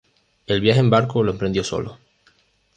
El 0.47 0.61
viaje 0.61 0.79
en 0.79 0.89
barco 0.89 1.21
lo 1.21 1.29
emprendió 1.31 1.63
solo. 1.63 1.99